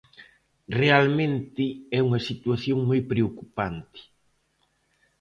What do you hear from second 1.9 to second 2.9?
é unha situación